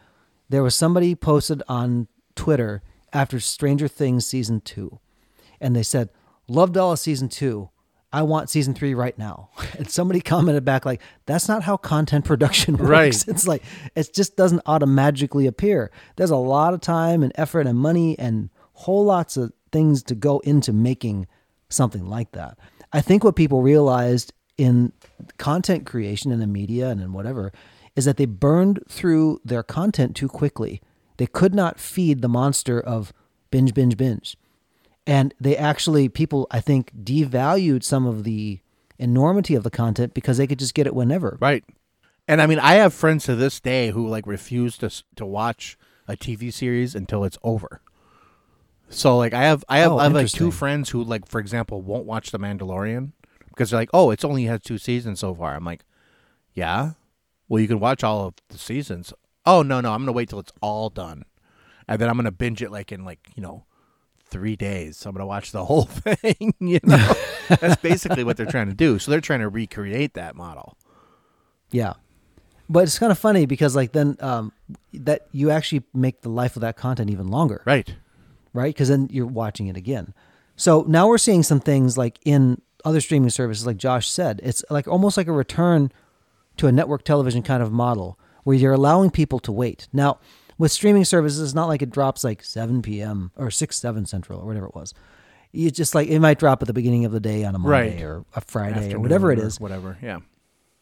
there 0.50 0.64
was 0.64 0.76
somebody 0.76 1.14
posted 1.16 1.62
on 1.68 2.08
Twitter 2.36 2.84
after 3.12 3.40
Stranger 3.40 3.88
Things 3.88 4.26
season 4.26 4.62
two, 4.62 5.00
and 5.60 5.76
they 5.76 5.84
said, 5.84 6.10
"Love 6.48 6.72
Dallas 6.72 7.02
season 7.02 7.28
two. 7.30 7.70
I 8.16 8.22
want 8.24 8.50
season 8.50 8.74
three 8.74 8.94
right 8.94 9.18
now." 9.18 9.50
And 9.78 9.90
somebody 9.90 10.22
commented 10.22 10.64
back 10.64 10.86
like, 10.86 11.02
"That's 11.26 11.48
not 11.48 11.64
how 11.64 11.78
content 11.78 12.24
production 12.26 12.78
works. 12.78 12.90
Right. 12.90 13.28
It's 13.28 13.48
like 13.48 13.64
it 13.96 14.14
just 14.14 14.38
doesn't 14.38 14.62
automatically 14.66 15.48
appear. 15.48 15.92
There's 16.16 16.32
a 16.32 16.38
lot 16.38 16.74
of 16.74 16.82
time 16.82 17.24
and 17.24 17.32
effort 17.36 17.68
and 17.68 17.78
money 17.78 18.18
and 18.18 18.50
whole 18.74 19.06
lots 19.06 19.38
of 19.38 19.52
things 19.72 20.04
to 20.04 20.16
go 20.16 20.40
into 20.40 20.72
making 20.72 21.28
something 21.70 22.06
like 22.08 22.32
that. 22.32 22.58
I 22.94 23.02
think 23.02 23.24
what 23.24 23.36
people 23.36 23.62
realized 23.62 24.32
in 24.58 24.94
content 25.38 25.86
creation 25.86 26.32
and 26.32 26.42
in 26.42 26.52
media 26.52 26.90
and 26.90 27.02
in 27.02 27.12
whatever 27.14 27.52
is 27.96 28.06
that 28.06 28.18
they 28.18 28.26
burned 28.26 28.80
through 28.88 29.42
their 29.44 29.64
content 29.64 30.16
too 30.16 30.28
quickly. 30.28 30.82
They 31.18 31.28
could 31.28 31.56
not 31.56 31.80
feed 31.80 32.22
the 32.22 32.30
monster 32.30 32.80
of 32.80 33.14
binge, 33.52 33.74
binge, 33.74 33.98
binge. 33.98 34.38
And 35.08 35.34
they 35.40 35.56
actually, 35.56 36.10
people, 36.10 36.48
I 36.50 36.62
think, 36.62 36.92
devalued 36.96 37.84
some 37.84 38.08
of 38.08 38.24
the 38.24 38.60
enormity 38.98 39.56
of 39.56 39.64
the 39.64 39.70
content 39.70 40.14
because 40.14 40.38
they 40.38 40.48
could 40.48 40.60
just 40.60 40.74
get 40.74 40.88
it 40.88 40.96
whenever. 40.96 41.38
right. 41.42 41.64
And 42.28 42.42
i 42.42 42.48
mean 42.48 42.58
i 42.60 42.76
have 42.76 42.92
friends 42.94 43.26
to 43.26 43.36
this 43.36 43.60
day 43.60 43.92
who 43.92 44.08
like 44.08 44.26
refuse 44.26 44.78
to 44.80 44.90
to 45.16 45.26
watch 45.26 45.78
a 46.08 46.14
tv 46.16 46.52
series 46.52 46.96
until 46.96 47.24
it's 47.24 47.38
over. 47.44 47.82
So 48.90 49.18
like 49.18 49.34
i 49.34 49.44
have 49.44 49.64
i 49.70 49.80
have, 49.80 49.92
Oh, 49.92 49.98
I 50.00 50.04
have 50.06 50.14
like 50.14 50.30
two 50.30 50.50
friends 50.50 50.90
who 50.90 51.04
like 51.04 51.28
for 51.28 51.40
example 51.40 51.82
won't 51.82 52.06
watch 52.06 52.32
the 52.32 52.40
mandalorian 52.40 53.12
because 53.50 53.70
they're 53.70 53.80
like 53.80 53.90
oh 53.94 54.12
it's 54.12 54.24
only 54.26 54.46
has 54.46 54.62
two 54.62 54.78
seasons 54.78 55.20
so 55.20 55.36
far. 55.36 55.56
I'm 55.56 55.66
like 55.66 55.84
yeah? 56.54 56.92
Well 57.50 57.62
you 57.62 57.68
can 57.68 57.80
watch 57.80 58.04
all 58.04 58.28
of 58.28 58.36
the 58.50 58.58
seasons. 58.58 59.14
Oh 59.46 59.62
no 59.62 59.82
no 59.82 59.92
i'm 59.92 60.02
gonna 60.02 60.14
wait 60.14 60.30
till 60.30 60.40
it's 60.40 60.54
all 60.62 60.90
done. 60.90 61.26
And 61.88 62.00
then 62.00 62.10
i'm 62.10 62.16
gonna 62.16 62.32
binge 62.32 62.62
it 62.64 62.72
like 62.72 62.92
in 62.92 63.04
like 63.06 63.30
you 63.36 63.44
know 63.44 63.66
three 64.36 64.56
days 64.56 64.98
so 64.98 65.10
i'm 65.10 65.16
gonna 65.16 65.26
watch 65.26 65.52
the 65.52 65.64
whole 65.66 65.84
thing 65.86 66.54
you 66.60 66.80
know 66.84 67.14
that's 67.62 67.82
basically 67.82 68.24
what 68.24 68.36
they're 68.38 68.46
trying 68.46 68.68
to 68.68 68.74
do 68.76 69.00
so 69.00 69.10
they're 69.12 69.22
trying 69.22 69.40
to 69.40 69.48
recreate 69.50 70.14
that 70.14 70.36
model 70.36 70.76
Yeah. 71.72 71.94
But 72.68 72.84
it's 72.84 72.98
kind 73.00 73.12
of 73.12 73.20
funny 73.20 73.46
because 73.46 73.76
like 73.76 73.92
then 73.92 74.18
um, 74.20 74.52
that 74.94 75.28
you 75.32 75.52
actually 75.52 75.84
make 75.94 76.22
the 76.22 76.30
life 76.30 76.56
of 76.56 76.62
that 76.62 76.76
content 76.76 77.12
even 77.12 77.28
longer, 77.28 77.62
Right. 77.66 77.94
right? 78.54 78.74
Because 78.74 78.90
then 78.90 79.08
you're 79.12 79.28
watching 79.28 79.68
it 79.68 79.78
again. 79.78 80.14
So 80.56 80.84
now 80.88 81.08
we're 81.08 81.20
seeing 81.20 81.44
some 81.44 81.60
things 81.60 81.96
like 81.98 82.18
in 82.26 82.60
other 82.84 83.02
streaming 83.02 83.30
services, 83.30 83.66
like 83.68 83.78
Josh 83.78 84.10
said, 84.10 84.40
it's 84.44 84.64
like 84.72 84.88
almost 84.88 85.16
like 85.16 85.28
a 85.28 85.32
return 85.32 85.92
to 86.58 86.66
a 86.68 86.72
network 86.72 87.04
television 87.04 87.44
kind 87.44 87.62
of 87.62 87.72
model 87.72 88.18
where 88.46 88.56
you're 88.58 88.74
allowing 88.74 89.12
people 89.12 89.40
to 89.40 89.52
wait. 89.52 89.88
Now, 89.94 90.18
with 90.58 90.72
streaming 90.72 91.06
services, 91.06 91.42
it's 91.42 91.54
not 91.54 91.68
like 91.68 91.82
it 91.82 91.90
drops 91.90 92.24
like 92.24 92.44
7 92.44 92.82
p.m. 92.82 93.32
or 93.36 93.52
6, 93.52 93.76
7 93.76 94.06
central 94.06 94.40
or 94.40 94.46
whatever 94.46 94.68
it 94.68 94.76
was. 94.76 94.94
You 95.52 95.72
just 95.72 95.96
like 95.96 96.10
it 96.10 96.20
might 96.20 96.38
drop 96.40 96.62
at 96.62 96.68
the 96.68 96.74
beginning 96.74 97.06
of 97.06 97.12
the 97.12 97.20
day 97.20 97.46
on 97.46 97.56
a 97.56 97.60
Monday 97.60 97.96
Right. 97.96 98.02
or 98.04 98.26
a 98.36 98.42
Friday 98.42 98.94
or 98.94 99.00
whatever 99.00 99.32
it 99.32 99.40
is. 99.40 99.60
Whatever. 99.60 99.98
Yeah. 100.02 100.20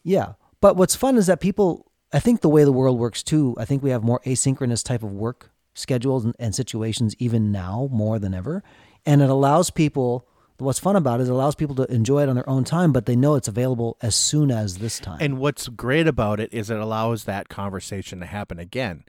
Yeah. 0.02 0.32
But 0.60 0.76
what's 0.76 0.96
fun 0.96 1.16
is 1.16 1.26
that 1.26 1.40
people, 1.40 1.90
I 2.12 2.18
think 2.18 2.40
the 2.40 2.48
way 2.48 2.64
the 2.64 2.72
world 2.72 2.98
works 2.98 3.22
too, 3.22 3.54
I 3.58 3.64
think 3.64 3.82
we 3.82 3.90
have 3.90 4.02
more 4.02 4.20
asynchronous 4.26 4.82
type 4.84 5.02
of 5.02 5.12
work 5.12 5.50
schedules 5.74 6.24
and, 6.24 6.34
and 6.38 6.54
situations 6.54 7.14
even 7.18 7.52
now 7.52 7.88
more 7.92 8.18
than 8.18 8.34
ever. 8.34 8.62
And 9.06 9.22
it 9.22 9.30
allows 9.30 9.70
people, 9.70 10.26
what's 10.58 10.78
fun 10.78 10.96
about 10.96 11.20
it 11.20 11.24
is 11.24 11.28
it 11.28 11.32
allows 11.32 11.54
people 11.54 11.74
to 11.76 11.84
enjoy 11.92 12.22
it 12.22 12.28
on 12.28 12.34
their 12.34 12.48
own 12.48 12.64
time, 12.64 12.92
but 12.92 13.06
they 13.06 13.16
know 13.16 13.34
it's 13.34 13.48
available 13.48 13.96
as 14.00 14.14
soon 14.16 14.50
as 14.50 14.78
this 14.78 14.98
time. 14.98 15.18
And 15.20 15.38
what's 15.38 15.68
great 15.68 16.06
about 16.08 16.40
it 16.40 16.52
is 16.52 16.70
it 16.70 16.78
allows 16.78 17.24
that 17.24 17.48
conversation 17.48 18.18
to 18.20 18.26
happen 18.26 18.58
again 18.58 19.04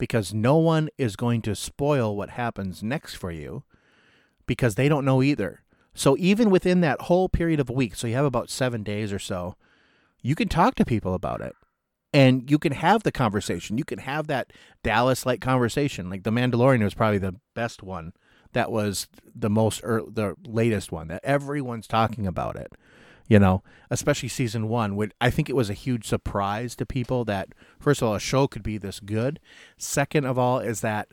because 0.00 0.32
no 0.32 0.56
one 0.56 0.88
is 0.96 1.14
going 1.14 1.42
to 1.42 1.54
spoil 1.54 2.16
what 2.16 2.30
happens 2.30 2.82
next 2.82 3.14
for 3.16 3.30
you 3.30 3.64
because 4.46 4.74
they 4.74 4.88
don't 4.88 5.04
know 5.04 5.22
either. 5.22 5.62
So 5.94 6.16
even 6.18 6.48
within 6.48 6.80
that 6.80 7.02
whole 7.02 7.28
period 7.28 7.60
of 7.60 7.68
a 7.68 7.74
week, 7.74 7.94
so 7.94 8.06
you 8.06 8.14
have 8.14 8.24
about 8.24 8.48
7 8.48 8.82
days 8.82 9.12
or 9.12 9.18
so, 9.18 9.56
you 10.22 10.34
can 10.34 10.48
talk 10.48 10.74
to 10.76 10.86
people 10.86 11.12
about 11.12 11.42
it. 11.42 11.52
And 12.14 12.50
you 12.50 12.58
can 12.58 12.72
have 12.72 13.02
the 13.02 13.12
conversation. 13.12 13.76
You 13.76 13.84
can 13.84 13.98
have 13.98 14.26
that 14.28 14.54
Dallas 14.82 15.26
like 15.26 15.42
conversation. 15.42 16.08
Like 16.08 16.22
The 16.22 16.30
Mandalorian 16.30 16.82
was 16.82 16.94
probably 16.94 17.18
the 17.18 17.36
best 17.54 17.82
one. 17.82 18.14
That 18.54 18.72
was 18.72 19.06
the 19.34 19.50
most 19.50 19.82
ear 19.84 20.02
the 20.10 20.34
latest 20.46 20.90
one 20.90 21.08
that 21.08 21.24
everyone's 21.24 21.86
talking 21.86 22.26
about 22.26 22.56
it 22.56 22.72
you 23.30 23.38
know, 23.38 23.62
especially 23.90 24.28
season 24.28 24.68
one. 24.68 24.96
Would 24.96 25.14
I 25.20 25.30
think 25.30 25.48
it 25.48 25.56
was 25.56 25.70
a 25.70 25.74
huge 25.74 26.06
surprise 26.06 26.74
to 26.76 26.84
people 26.84 27.24
that 27.26 27.50
first 27.78 28.02
of 28.02 28.08
all 28.08 28.14
a 28.16 28.20
show 28.20 28.48
could 28.48 28.64
be 28.64 28.76
this 28.76 28.98
good. 28.98 29.38
Second 29.78 30.26
of 30.26 30.36
all 30.36 30.58
is 30.58 30.80
that 30.80 31.08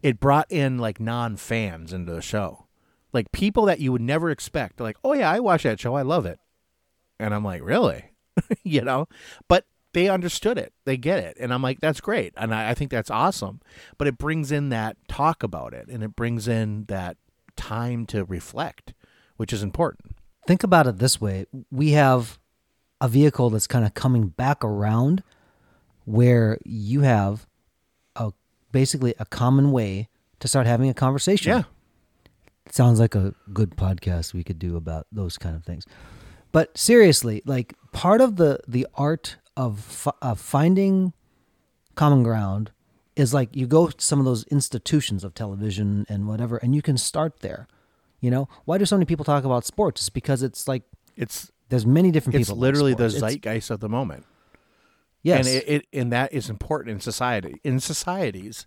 it 0.00 0.20
brought 0.20 0.46
in 0.48 0.78
like 0.78 1.00
non 1.00 1.36
fans 1.36 1.92
into 1.92 2.12
the 2.12 2.22
show, 2.22 2.66
like 3.12 3.32
people 3.32 3.64
that 3.66 3.80
you 3.80 3.90
would 3.90 4.00
never 4.00 4.30
expect. 4.30 4.80
Like, 4.80 4.96
oh 5.02 5.12
yeah, 5.12 5.28
I 5.28 5.40
watch 5.40 5.64
that 5.64 5.80
show, 5.80 5.96
I 5.96 6.02
love 6.02 6.24
it, 6.24 6.38
and 7.18 7.34
I'm 7.34 7.44
like, 7.44 7.62
really, 7.64 8.12
you 8.62 8.82
know, 8.82 9.08
but 9.48 9.66
they 9.92 10.08
understood 10.08 10.56
it, 10.56 10.72
they 10.84 10.96
get 10.96 11.18
it, 11.18 11.36
and 11.40 11.52
I'm 11.52 11.62
like, 11.62 11.80
that's 11.80 12.00
great, 12.00 12.32
and 12.36 12.54
I, 12.54 12.70
I 12.70 12.74
think 12.74 12.92
that's 12.92 13.10
awesome. 13.10 13.60
But 13.98 14.06
it 14.06 14.18
brings 14.18 14.52
in 14.52 14.68
that 14.68 14.96
talk 15.08 15.42
about 15.42 15.74
it, 15.74 15.88
and 15.88 16.04
it 16.04 16.14
brings 16.14 16.46
in 16.46 16.84
that 16.84 17.16
time 17.56 18.06
to 18.06 18.24
reflect, 18.24 18.94
which 19.36 19.52
is 19.52 19.64
important. 19.64 20.14
Think 20.46 20.62
about 20.62 20.86
it 20.86 20.98
this 20.98 21.20
way. 21.20 21.46
We 21.70 21.92
have 21.92 22.38
a 23.00 23.08
vehicle 23.08 23.50
that's 23.50 23.66
kind 23.66 23.84
of 23.84 23.94
coming 23.94 24.28
back 24.28 24.64
around 24.64 25.22
where 26.04 26.58
you 26.64 27.00
have 27.02 27.46
a 28.16 28.32
basically 28.72 29.14
a 29.18 29.24
common 29.24 29.72
way 29.72 30.08
to 30.40 30.48
start 30.48 30.66
having 30.66 30.88
a 30.88 30.94
conversation. 30.94 31.52
Yeah. 31.52 31.62
sounds 32.70 33.00
like 33.00 33.14
a 33.14 33.34
good 33.52 33.70
podcast 33.76 34.32
we 34.34 34.44
could 34.44 34.58
do 34.58 34.76
about 34.76 35.06
those 35.12 35.38
kind 35.38 35.56
of 35.56 35.64
things. 35.64 35.86
But 36.52 36.76
seriously 36.76 37.42
like 37.46 37.74
part 37.92 38.20
of 38.20 38.36
the 38.36 38.60
the 38.66 38.86
art 38.94 39.36
of, 39.56 39.80
fi- 39.80 40.12
of 40.22 40.40
finding 40.40 41.12
common 41.94 42.22
ground 42.22 42.70
is 43.16 43.34
like 43.34 43.54
you 43.54 43.66
go 43.66 43.88
to 43.88 44.04
some 44.04 44.18
of 44.18 44.24
those 44.24 44.44
institutions 44.44 45.24
of 45.24 45.34
television 45.34 46.06
and 46.08 46.26
whatever 46.26 46.56
and 46.58 46.74
you 46.74 46.82
can 46.82 46.96
start 46.96 47.40
there 47.40 47.68
you 48.20 48.30
know 48.30 48.48
why 48.64 48.78
do 48.78 48.84
so 48.86 48.96
many 48.96 49.04
people 49.06 49.24
talk 49.24 49.44
about 49.44 49.64
sports 49.64 50.02
it's 50.02 50.10
because 50.10 50.42
it's 50.42 50.66
like 50.68 50.82
It's 51.16 51.50
there's 51.68 51.86
many 51.86 52.10
different 52.10 52.34
it's 52.36 52.48
people 52.48 52.58
like 52.58 52.62
literally 52.62 52.94
the 52.94 53.10
sports. 53.10 53.16
It's- 53.16 53.32
zeitgeist 53.34 53.70
of 53.70 53.80
the 53.80 53.88
moment. 53.88 54.24
yes 55.22 55.46
and 55.46 55.56
it, 55.56 55.68
it 55.68 55.86
and 55.92 56.12
that 56.12 56.32
is 56.32 56.48
important 56.50 56.94
in 56.94 57.00
society. 57.00 57.60
In 57.64 57.78
societies, 57.80 58.66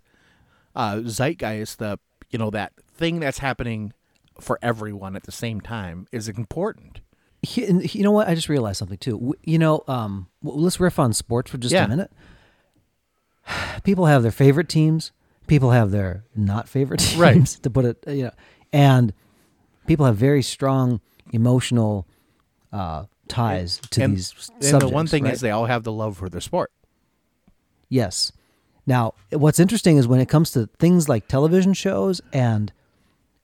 uh, 0.74 0.96
zeitgeist, 1.04 1.78
the 1.78 1.98
you 2.30 2.38
know 2.38 2.50
that 2.50 2.72
thing 2.96 3.20
that's 3.20 3.38
happening 3.38 3.92
for 4.40 4.58
everyone 4.62 5.14
at 5.16 5.22
the 5.24 5.32
same 5.32 5.60
time 5.60 6.06
is 6.12 6.28
important. 6.28 7.00
He- 7.42 7.66
you 7.98 8.02
know 8.02 8.10
what? 8.10 8.26
I 8.28 8.34
just 8.34 8.48
realized 8.48 8.78
something 8.78 8.98
too. 8.98 9.34
You 9.44 9.58
know, 9.58 9.84
um, 9.86 10.28
let's 10.42 10.80
riff 10.80 10.98
on 10.98 11.12
sports 11.12 11.50
for 11.50 11.58
just 11.58 11.72
Yeah. 11.74 11.84
a 11.84 11.88
minute. 11.88 12.10
People 13.84 14.06
have 14.06 14.22
their 14.22 14.32
favorite 14.32 14.68
teams. 14.68 15.12
People 15.46 15.70
have 15.70 15.90
their 15.90 16.24
not 16.34 16.68
favorite 16.68 17.00
teams. 17.00 17.16
Right. 17.20 17.46
To 17.62 17.70
put 17.70 17.84
it, 17.84 17.98
you 18.08 18.24
know, 18.24 18.30
and 18.72 19.12
people 19.86 20.06
have 20.06 20.16
very 20.16 20.42
strong 20.42 21.00
emotional 21.32 22.06
uh, 22.72 23.04
ties 23.28 23.80
to 23.90 24.02
and, 24.02 24.14
these 24.16 24.32
and 24.32 24.64
subjects. 24.64 24.84
the 24.84 24.88
one 24.88 25.06
thing 25.06 25.24
right? 25.24 25.32
is 25.32 25.40
they 25.40 25.50
all 25.50 25.66
have 25.66 25.82
the 25.84 25.92
love 25.92 26.16
for 26.16 26.28
their 26.28 26.40
sport. 26.40 26.70
Yes. 27.88 28.32
Now, 28.86 29.14
what's 29.30 29.58
interesting 29.58 29.96
is 29.96 30.06
when 30.06 30.20
it 30.20 30.28
comes 30.28 30.50
to 30.52 30.68
things 30.78 31.08
like 31.08 31.28
television 31.28 31.72
shows 31.74 32.20
and 32.32 32.72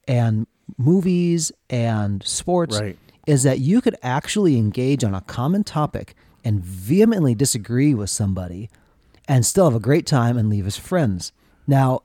and 0.07 0.47
movies 0.77 1.53
and 1.69 2.23
sports 2.25 2.79
Right. 2.81 2.99
is 3.27 3.43
that 3.45 3.59
you 3.59 3.81
could 3.81 3.97
actually 4.03 4.57
engage 4.57 5.03
on 5.05 5.15
a 5.15 5.21
common 5.23 5.65
topic 5.65 6.15
and 6.45 6.63
vehemently 6.63 7.35
disagree 7.35 7.95
with 7.95 8.11
somebody 8.11 8.71
and 9.29 9.45
still 9.47 9.67
have 9.67 9.75
a 9.75 9.81
great 9.81 10.07
time 10.07 10.37
and 10.37 10.49
leave 10.49 10.67
as 10.67 10.77
friends. 10.77 11.33
Now, 11.67 12.03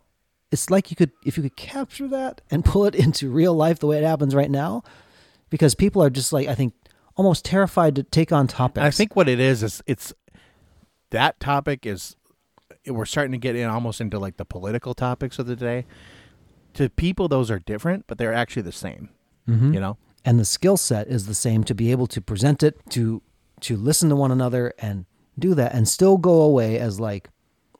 it's 0.55 0.69
like 0.69 0.89
you 0.89 0.95
could 0.95 1.11
if 1.25 1.35
you 1.35 1.43
could 1.43 1.57
capture 1.57 2.07
that 2.07 2.41
and 2.49 2.63
pull 2.71 2.85
it 2.85 2.95
into 2.95 3.29
real 3.29 3.53
life 3.53 3.79
the 3.79 3.87
way 3.87 3.97
it 3.97 4.03
happens 4.03 4.33
right 4.33 4.49
now 4.49 4.83
because 5.49 5.75
people 5.75 6.01
are 6.01 6.09
just 6.09 6.31
like 6.31 6.47
I 6.47 6.55
think 6.55 6.73
almost 7.17 7.43
terrified 7.45 7.95
to 7.95 8.03
take 8.03 8.31
on 8.31 8.47
topics. 8.47 8.83
I 8.83 8.91
think 8.91 9.15
what 9.15 9.27
it 9.29 9.39
is 9.39 9.63
is 9.63 9.83
it's 9.85 10.13
that 11.11 11.39
topic 11.39 11.85
is 11.85 12.15
we're 12.87 13.05
starting 13.05 13.31
to 13.33 13.37
get 13.37 13.55
in 13.55 13.69
almost 13.69 13.99
into 13.99 14.17
like 14.17 14.37
the 14.37 14.45
political 14.45 14.93
topics 14.93 15.39
of 15.39 15.45
the 15.45 15.55
day. 15.55 15.85
To 16.75 16.89
people, 16.89 17.27
those 17.27 17.49
are 17.49 17.59
different, 17.59 18.05
but 18.05 18.17
they're 18.17 18.33
actually 18.33 18.63
the 18.63 18.71
same. 18.73 19.09
Mm-hmm. 19.47 19.73
You 19.73 19.79
know, 19.79 19.97
and 20.25 20.39
the 20.39 20.45
skill 20.45 20.77
set 20.77 21.07
is 21.07 21.25
the 21.25 21.35
same 21.35 21.63
to 21.65 21.75
be 21.75 21.91
able 21.91 22.07
to 22.07 22.21
present 22.21 22.63
it 22.63 22.79
to 22.91 23.21
to 23.61 23.77
listen 23.77 24.09
to 24.09 24.15
one 24.15 24.31
another 24.31 24.73
and 24.79 25.05
do 25.37 25.53
that 25.53 25.73
and 25.73 25.87
still 25.87 26.17
go 26.17 26.41
away 26.41 26.79
as 26.79 26.99
like 26.99 27.29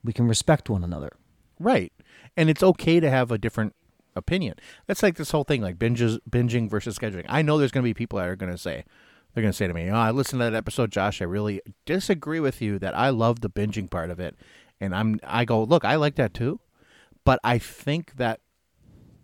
we 0.03 0.13
can 0.13 0.27
respect 0.27 0.70
one 0.70 0.84
another 0.84 1.17
Right. 1.60 1.94
And 2.38 2.50
it's 2.50 2.63
okay 2.63 3.00
to 3.00 3.10
have 3.10 3.32
a 3.32 3.38
different 3.38 3.75
opinion. 4.15 4.56
That's 4.88 5.04
like 5.04 5.15
this 5.15 5.32
whole 5.32 5.44
thing, 5.44 5.62
like 5.62 5.77
binges, 5.77 6.20
binging 6.30 6.70
versus 6.70 6.98
scheduling. 6.98 7.25
I 7.27 7.42
know 7.42 7.58
there's 7.58 7.72
going 7.72 7.84
to 7.84 7.89
be 7.89 7.94
people 7.94 8.20
that 8.20 8.27
are 8.27 8.36
going 8.36 8.51
to 8.51 8.58
say, 8.58 8.84
they're 9.34 9.42
going 9.42 9.51
to 9.51 9.58
say 9.58 9.68
to 9.68 9.74
me, 9.74 9.89
oh, 9.89 9.96
I 9.96 10.12
listened 10.12 10.39
to 10.39 10.46
that 10.46 10.54
episode, 10.54 10.92
Josh. 10.92 11.22
I 11.22 11.25
really 11.25 11.62
disagree 11.86 12.39
with 12.39 12.62
you 12.62 12.80
that 12.80 12.96
I 12.98 13.10
love 13.10 13.42
the 13.42 13.50
binging 13.50 13.89
part 13.89 14.10
of 14.10 14.20
it. 14.20 14.36
And 14.80 14.96
I'm, 14.96 15.20
I 15.24 15.46
go, 15.46 15.63
look, 15.63 15.86
I 15.86 15.96
like 15.96 16.15
that 16.15 16.34
too. 16.34 16.60
But 17.24 17.39
I 17.44 17.58
think 17.58 18.15
that 18.18 18.39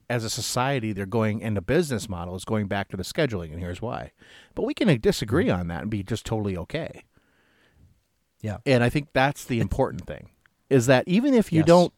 as 0.09 0.23
a 0.25 0.29
society, 0.29 0.91
they're 0.91 1.05
going, 1.05 1.41
and 1.41 1.55
the 1.55 1.61
business 1.61 2.09
model 2.09 2.35
is 2.35 2.43
going 2.43 2.67
back 2.67 2.89
to 2.89 2.97
the 2.97 3.03
scheduling. 3.03 3.51
And 3.51 3.59
here's 3.59 3.81
why. 3.81 4.11
But 4.55 4.63
we 4.63 4.73
can 4.73 4.99
disagree 4.99 5.45
mm-hmm. 5.45 5.59
on 5.59 5.67
that 5.67 5.83
and 5.83 5.91
be 5.91 6.03
just 6.03 6.25
totally 6.25 6.57
okay. 6.57 7.03
yeah 8.41 8.57
And 8.65 8.83
I 8.83 8.89
think 8.89 9.09
that's 9.13 9.45
the 9.45 9.59
important 9.61 10.05
thing 10.05 10.31
is 10.69 10.85
that 10.87 11.05
even 11.07 11.33
if 11.33 11.51
you 11.51 11.59
Yes. 11.59 11.67
don't 11.67 11.93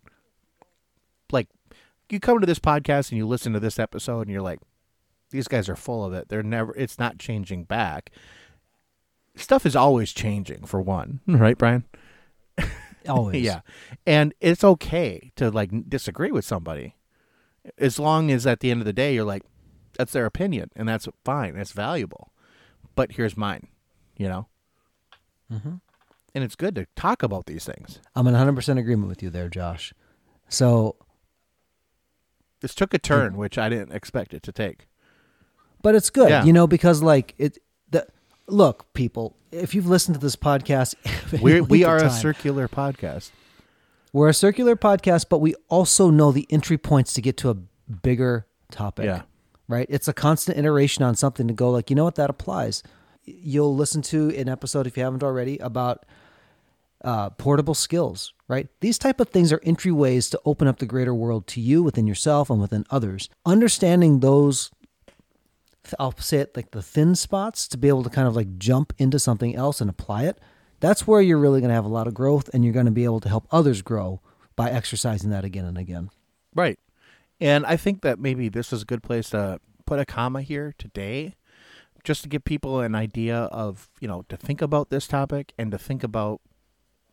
you 2.09 2.19
come 2.19 2.39
to 2.39 2.45
this 2.45 2.59
podcast 2.59 3.09
and 3.09 3.17
you 3.17 3.27
listen 3.27 3.53
to 3.53 3.59
this 3.59 3.79
episode 3.79 4.21
and 4.21 4.29
you're 4.31 4.41
like 4.41 4.59
these 5.31 5.47
guys 5.47 5.67
are 5.67 5.75
full 5.75 6.05
of 6.05 6.13
it. 6.13 6.29
They're 6.29 6.43
never 6.43 6.73
it's 6.75 6.99
not 6.99 7.17
changing 7.17 7.63
back. 7.63 8.11
Stuff 9.35 9.65
is 9.65 9.75
always 9.75 10.11
changing 10.13 10.65
for 10.65 10.79
one, 10.81 11.21
right, 11.27 11.57
Brian? 11.57 11.85
always 13.09 13.43
Yeah. 13.43 13.61
And 14.05 14.33
it's 14.39 14.63
okay 14.63 15.31
to 15.35 15.49
like 15.49 15.89
disagree 15.89 16.31
with 16.31 16.45
somebody. 16.45 16.95
As 17.77 17.97
long 17.97 18.29
as 18.29 18.45
at 18.45 18.59
the 18.59 18.69
end 18.71 18.81
of 18.81 18.85
the 18.85 18.93
day 18.93 19.13
you're 19.15 19.23
like 19.23 19.43
that's 19.97 20.13
their 20.13 20.25
opinion 20.25 20.69
and 20.75 20.87
that's 20.87 21.07
fine. 21.23 21.55
That's 21.55 21.71
valuable. 21.71 22.31
But 22.95 23.13
here's 23.13 23.35
mine, 23.37 23.67
you 24.17 24.27
know? 24.27 24.47
Mhm. 25.51 25.81
And 26.35 26.43
it's 26.43 26.55
good 26.55 26.75
to 26.75 26.87
talk 26.95 27.21
about 27.23 27.45
these 27.45 27.65
things. 27.65 27.99
i'm 28.15 28.27
in 28.27 28.33
100% 28.35 28.77
agreement 28.79 29.07
with 29.07 29.21
you 29.23 29.29
there 29.29 29.49
josh 29.49 29.93
so 30.49 30.95
This 32.63 32.73
took 32.73 32.93
a 32.93 32.97
turn 32.97 33.35
which 33.37 33.57
I 33.59 33.69
didn't 33.69 33.91
expect 33.91 34.33
it 34.33 34.41
to 34.43 34.51
take. 34.51 34.87
but 35.81 35.93
it's 35.95 36.09
good 36.09 36.29
Yeah. 36.29 36.43
you 36.45 36.53
know 36.53 36.65
because 36.65 37.03
like 37.03 37.35
it 37.37 37.59
the 37.91 38.07
look 38.47 38.91
people 38.93 39.35
if 39.51 39.75
you've 39.75 39.85
listened 39.95 40.15
to 40.15 40.19
this 40.21 40.35
podcast 40.37 40.95
We 41.43 41.51
any 41.57 41.61
we 41.61 41.83
are 41.83 41.97
of 41.97 42.03
a 42.03 42.09
circular 42.09 42.67
podcast. 42.69 43.31
we're 44.13 44.29
a 44.29 44.33
circular 44.33 44.75
podcast 44.77 45.25
but 45.29 45.39
we 45.39 45.53
also 45.69 46.09
know 46.09 46.31
the 46.31 46.47
entry 46.49 46.77
points 46.77 47.11
to 47.15 47.21
get 47.21 47.35
to 47.37 47.49
a 47.49 47.53
bigger 48.07 48.47
topic 48.71 49.05
Yeah. 49.05 49.23
right? 49.67 49.87
It's 49.89 50.07
a 50.07 50.13
constant 50.13 50.57
iteration 50.57 51.03
on 51.03 51.15
something 51.15 51.47
to 51.49 51.53
go 51.53 51.69
like, 51.69 51.89
you 51.89 51.95
know 51.97 52.05
what, 52.05 52.15
that 52.15 52.29
applies. 52.29 52.81
You'll 53.25 53.75
listen 53.75 54.01
to 54.13 54.29
an 54.41 54.47
episode 54.49 54.87
if 54.87 54.95
you 54.97 55.03
haven't 55.03 55.23
already 55.23 55.57
about 55.59 56.05
uh, 57.03 57.29
portable 57.31 57.73
skills, 57.73 58.33
right? 58.53 58.67
These 58.81 58.99
type 58.99 59.19
of 59.19 59.29
things 59.29 59.51
are 59.51 59.59
entryways 59.59 60.29
to 60.31 60.41
open 60.45 60.67
up 60.67 60.77
the 60.77 60.85
greater 60.85 61.13
world 61.13 61.47
to 61.47 61.61
you 61.61 61.81
within 61.81 62.05
yourself 62.05 62.49
and 62.49 62.61
within 62.61 62.85
others. 62.91 63.27
Understanding 63.45 64.19
those, 64.19 64.69
I'll 65.99 66.15
say 66.17 66.37
it 66.37 66.55
like 66.55 66.71
the 66.71 66.83
thin 66.83 67.15
spots 67.15 67.67
to 67.69 67.77
be 67.77 67.87
able 67.87 68.03
to 68.03 68.11
kind 68.11 68.27
of 68.27 68.35
like 68.35 68.59
jump 68.59 68.93
into 68.99 69.17
something 69.17 69.55
else 69.55 69.81
and 69.81 69.89
apply 69.89 70.25
it. 70.25 70.39
That's 70.79 71.07
where 71.07 71.21
you're 71.21 71.39
really 71.39 71.61
going 71.61 71.69
to 71.69 71.75
have 71.75 71.85
a 71.85 71.89
lot 71.89 72.07
of 72.07 72.13
growth 72.13 72.49
and 72.53 72.63
you're 72.63 72.73
going 72.73 72.85
to 72.85 72.91
be 72.91 73.05
able 73.05 73.21
to 73.21 73.29
help 73.29 73.47
others 73.51 73.81
grow 73.81 74.21
by 74.55 74.69
exercising 74.69 75.31
that 75.31 75.43
again 75.43 75.65
and 75.65 75.77
again. 75.77 76.11
Right. 76.53 76.77
And 77.41 77.65
I 77.65 77.75
think 77.75 78.01
that 78.01 78.19
maybe 78.19 78.49
this 78.49 78.71
is 78.71 78.83
a 78.83 78.85
good 78.85 79.01
place 79.01 79.31
to 79.31 79.59
put 79.87 79.99
a 79.99 80.05
comma 80.05 80.43
here 80.43 80.75
today 80.77 81.33
just 82.03 82.21
to 82.21 82.29
give 82.29 82.43
people 82.43 82.81
an 82.81 82.93
idea 82.93 83.35
of, 83.35 83.89
you 83.99 84.07
know, 84.07 84.25
to 84.29 84.37
think 84.37 84.61
about 84.61 84.91
this 84.91 85.07
topic 85.07 85.53
and 85.57 85.71
to 85.71 85.77
think 85.79 86.03
about 86.03 86.41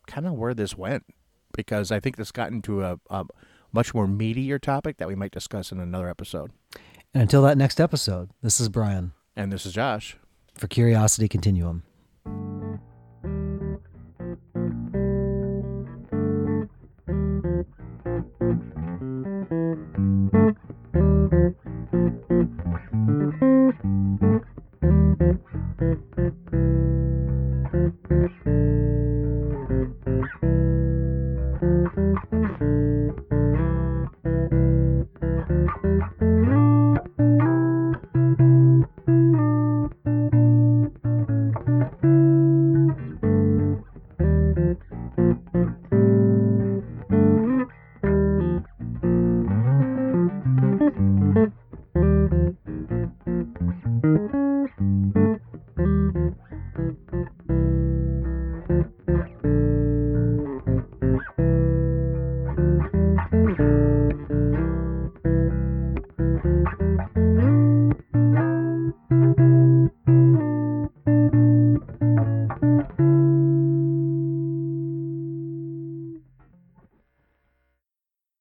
kind 0.05 0.27
of 0.27 0.33
where 0.33 0.53
this 0.53 0.77
went 0.77 1.05
because 1.53 1.91
I 1.91 1.99
think 1.99 2.17
this 2.17 2.31
got 2.31 2.51
into 2.51 2.83
a, 2.83 2.99
a 3.09 3.25
much 3.71 3.93
more 3.93 4.07
meatier 4.07 4.59
topic 4.59 4.97
that 4.97 5.07
we 5.07 5.15
might 5.15 5.31
discuss 5.31 5.71
in 5.71 5.79
another 5.79 6.09
episode. 6.09 6.51
And 7.13 7.23
until 7.23 7.41
that 7.43 7.57
next 7.57 7.79
episode, 7.79 8.29
this 8.41 8.59
is 8.59 8.69
Brian. 8.69 9.13
And 9.35 9.51
this 9.51 9.65
is 9.65 9.73
Josh. 9.73 10.17
For 10.55 10.67
Curiosity 10.67 11.27
Continuum. 11.27 11.83